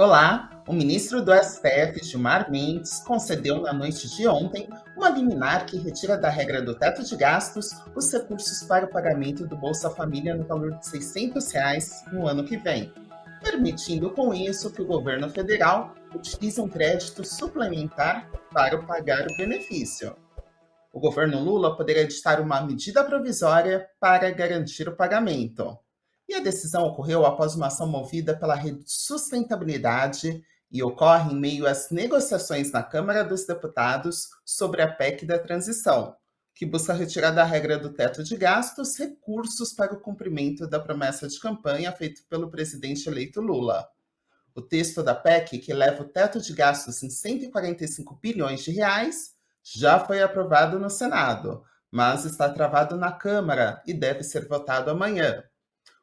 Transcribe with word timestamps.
Olá! 0.00 0.62
O 0.68 0.72
ministro 0.72 1.20
do 1.20 1.34
STF, 1.34 2.04
Gilmar 2.04 2.48
Mendes, 2.48 3.00
concedeu 3.00 3.62
na 3.62 3.72
noite 3.72 4.08
de 4.08 4.28
ontem 4.28 4.68
uma 4.96 5.08
liminar 5.08 5.66
que 5.66 5.76
retira 5.76 6.16
da 6.16 6.28
regra 6.28 6.62
do 6.62 6.72
teto 6.72 7.02
de 7.02 7.16
gastos 7.16 7.70
os 7.96 8.12
recursos 8.12 8.62
para 8.62 8.86
o 8.86 8.88
pagamento 8.88 9.44
do 9.44 9.56
Bolsa 9.56 9.90
Família 9.90 10.36
no 10.36 10.44
valor 10.44 10.78
de 10.78 10.86
600 10.86 11.50
reais 11.50 12.04
no 12.12 12.28
ano 12.28 12.44
que 12.44 12.56
vem, 12.56 12.92
permitindo 13.42 14.08
com 14.10 14.32
isso 14.32 14.70
que 14.70 14.82
o 14.82 14.86
governo 14.86 15.28
federal 15.30 15.96
utilize 16.14 16.60
um 16.60 16.68
crédito 16.68 17.24
suplementar 17.24 18.30
para 18.52 18.80
pagar 18.80 19.26
o 19.26 19.36
benefício. 19.36 20.14
O 20.92 21.00
governo 21.00 21.40
Lula 21.40 21.76
poderá 21.76 22.02
editar 22.02 22.40
uma 22.40 22.60
medida 22.60 23.02
provisória 23.02 23.84
para 23.98 24.30
garantir 24.30 24.88
o 24.88 24.94
pagamento. 24.94 25.76
E 26.28 26.34
a 26.34 26.40
decisão 26.40 26.84
ocorreu 26.84 27.24
após 27.24 27.54
uma 27.54 27.68
ação 27.68 27.86
movida 27.86 28.36
pela 28.36 28.54
Rede 28.54 28.84
de 28.84 28.92
Sustentabilidade 28.92 30.44
e 30.70 30.82
ocorre 30.82 31.32
em 31.32 31.40
meio 31.40 31.66
às 31.66 31.90
negociações 31.90 32.70
na 32.70 32.82
Câmara 32.82 33.24
dos 33.24 33.46
Deputados 33.46 34.28
sobre 34.44 34.82
a 34.82 34.92
PEC 34.92 35.24
da 35.24 35.38
transição, 35.38 36.14
que 36.54 36.66
busca 36.66 36.92
retirar 36.92 37.30
da 37.30 37.44
regra 37.44 37.78
do 37.78 37.94
teto 37.94 38.22
de 38.22 38.36
gastos 38.36 38.98
recursos 38.98 39.72
para 39.72 39.94
o 39.94 40.00
cumprimento 40.00 40.66
da 40.66 40.78
promessa 40.78 41.26
de 41.26 41.40
campanha 41.40 41.92
feita 41.92 42.20
pelo 42.28 42.50
presidente 42.50 43.08
eleito 43.08 43.40
Lula. 43.40 43.88
O 44.54 44.60
texto 44.60 45.02
da 45.02 45.14
PEC, 45.14 45.58
que 45.58 45.72
leva 45.72 46.02
o 46.02 46.08
teto 46.08 46.40
de 46.40 46.52
gastos 46.52 47.02
em 47.02 47.08
145 47.08 48.18
bilhões 48.20 48.62
de 48.64 48.70
reais, 48.70 49.34
já 49.62 49.98
foi 50.00 50.20
aprovado 50.20 50.78
no 50.78 50.90
Senado, 50.90 51.62
mas 51.90 52.24
está 52.26 52.48
travado 52.50 52.96
na 52.96 53.12
Câmara 53.12 53.82
e 53.86 53.94
deve 53.94 54.22
ser 54.22 54.46
votado 54.46 54.90
amanhã. 54.90 55.42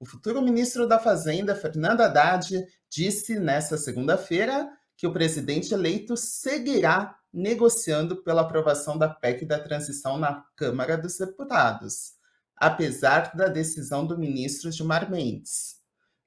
O 0.00 0.06
futuro 0.06 0.40
ministro 0.40 0.86
da 0.86 0.96
Fazenda, 1.00 1.56
Fernando 1.56 2.02
Haddad, 2.02 2.64
disse 2.88 3.36
nesta 3.40 3.76
segunda-feira 3.76 4.70
que 4.96 5.08
o 5.08 5.12
presidente 5.12 5.74
eleito 5.74 6.16
seguirá 6.16 7.16
negociando 7.32 8.22
pela 8.22 8.42
aprovação 8.42 8.96
da 8.96 9.08
PEC 9.08 9.44
da 9.44 9.58
transição 9.58 10.16
na 10.16 10.44
Câmara 10.54 10.96
dos 10.96 11.18
Deputados, 11.18 12.12
apesar 12.56 13.34
da 13.34 13.48
decisão 13.48 14.06
do 14.06 14.16
ministro 14.16 14.70
Gilmar 14.70 15.10
Mendes. 15.10 15.78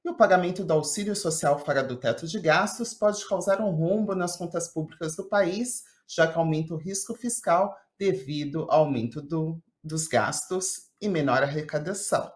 E 0.04 0.10
o 0.10 0.18
pagamento 0.18 0.66
do 0.66 0.74
auxílio 0.74 1.16
social 1.16 1.58
fora 1.58 1.82
do 1.82 1.96
teto 1.96 2.28
de 2.28 2.42
gastos 2.42 2.94
pode 2.94 3.26
causar 3.26 3.62
um 3.62 3.72
rombo 3.72 4.14
nas 4.14 4.36
contas 4.36 4.68
públicas 4.68 5.16
do 5.16 5.30
país, 5.30 5.84
já 6.06 6.28
que 6.28 6.38
aumenta 6.38 6.74
o 6.74 6.78
risco 6.78 7.16
fiscal 7.16 7.74
devido 7.98 8.64
ao 8.70 8.84
aumento 8.84 9.22
do, 9.22 9.64
dos 9.82 10.10
gastos 10.10 10.90
e 11.00 11.08
menor 11.08 11.42
arrecadação. 11.42 12.30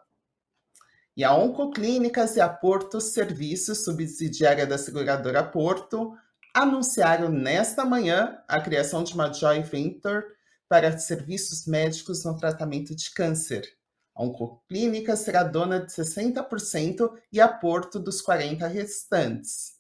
E 1.18 1.24
a 1.24 1.34
Oncoclínicas 1.34 2.36
e 2.36 2.42
a 2.42 2.50
Porto 2.50 3.00
Serviços, 3.00 3.86
subsidiária 3.86 4.68
da 4.68 4.78
seguradora 4.78 5.42
Porto, 5.42 6.14
anunciaram 6.54 7.30
nesta 7.30 7.86
manhã 7.86 8.38
a 8.48 8.60
criação 8.60 9.02
de 9.02 9.14
uma 9.14 9.32
joint 9.32 9.66
venture 9.66 10.26
para 10.68 10.98
serviços 10.98 11.66
médicos 11.66 12.26
no 12.26 12.36
tratamento 12.36 12.94
de 12.94 13.12
câncer. 13.12 13.66
A 14.14 14.24
Oncoclínica 14.24 15.16
será 15.16 15.44
dona 15.44 15.80
de 15.80 15.92
60% 15.94 17.10
e 17.32 17.40
a 17.40 17.48
Porto 17.48 17.98
dos 17.98 18.22
40% 18.22 18.68
restantes. 18.68 19.76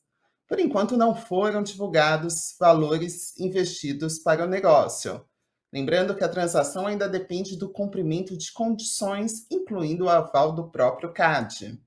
Por 0.48 0.60
enquanto, 0.60 0.96
não 0.96 1.16
foram 1.16 1.64
divulgados 1.64 2.56
valores 2.58 3.38
investidos 3.38 4.20
para 4.20 4.46
o 4.46 4.48
negócio. 4.48 5.26
Lembrando 5.76 6.16
que 6.16 6.24
a 6.24 6.30
transação 6.30 6.88
ainda 6.88 7.06
depende 7.10 7.58
do 7.58 7.70
cumprimento 7.70 8.38
de 8.38 8.50
condições, 8.54 9.46
incluindo 9.52 10.06
o 10.06 10.10
aval 10.10 10.54
do 10.54 10.72
próprio 10.72 11.12
CAD. 11.12 11.78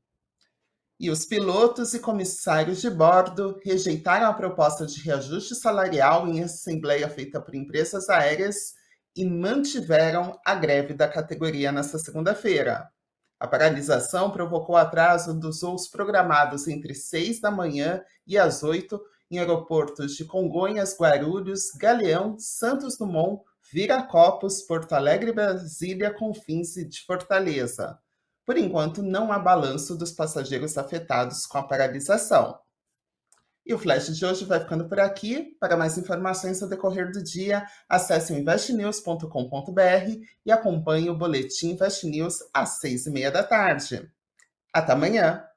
E 1.00 1.08
os 1.08 1.24
pilotos 1.24 1.94
e 1.94 1.98
comissários 1.98 2.82
de 2.82 2.90
bordo 2.90 3.58
rejeitaram 3.64 4.26
a 4.26 4.34
proposta 4.34 4.84
de 4.84 5.00
reajuste 5.00 5.54
salarial 5.54 6.28
em 6.28 6.42
assembleia 6.42 7.08
feita 7.08 7.40
por 7.40 7.54
empresas 7.54 8.10
aéreas 8.10 8.74
e 9.16 9.24
mantiveram 9.24 10.38
a 10.44 10.54
greve 10.54 10.92
da 10.92 11.08
categoria 11.08 11.72
nesta 11.72 11.98
segunda-feira. 11.98 12.90
A 13.40 13.48
paralisação 13.48 14.30
provocou 14.30 14.76
atraso 14.76 15.32
dos 15.32 15.62
voos 15.62 15.88
programados 15.88 16.68
entre 16.68 16.94
6 16.94 17.40
da 17.40 17.50
manhã 17.50 18.04
e 18.26 18.36
as 18.36 18.62
8 18.62 19.00
em 19.30 19.38
aeroportos 19.38 20.14
de 20.14 20.26
Congonhas, 20.26 20.94
Guarulhos, 20.94 21.70
Galeão, 21.70 22.36
Santos 22.38 22.98
Dumont, 22.98 23.47
Viracopos, 23.72 24.62
Porto 24.62 24.92
Alegre 24.94 25.30
e 25.30 25.34
Brasília 25.34 26.12
com 26.12 26.32
fins 26.32 26.74
de 26.74 27.00
Fortaleza. 27.04 27.98
Por 28.46 28.56
enquanto, 28.56 29.02
não 29.02 29.30
há 29.30 29.38
balanço 29.38 29.96
dos 29.96 30.10
passageiros 30.10 30.78
afetados 30.78 31.44
com 31.44 31.58
a 31.58 31.62
paralisação. 31.62 32.58
E 33.66 33.74
o 33.74 33.78
Flash 33.78 34.16
de 34.16 34.24
hoje 34.24 34.46
vai 34.46 34.58
ficando 34.60 34.88
por 34.88 34.98
aqui. 34.98 35.54
Para 35.60 35.76
mais 35.76 35.98
informações 35.98 36.60
no 36.60 36.68
decorrer 36.68 37.12
do 37.12 37.22
dia, 37.22 37.66
acesse 37.86 38.32
o 38.32 38.36
investnews.com.br 38.36 40.24
e 40.46 40.50
acompanhe 40.50 41.10
o 41.10 41.14
Boletim 41.14 41.72
Invest 41.72 42.06
News 42.06 42.38
às 42.54 42.78
seis 42.78 43.04
e 43.04 43.10
meia 43.10 43.30
da 43.30 43.42
tarde. 43.42 44.10
Até 44.72 44.92
amanhã! 44.92 45.47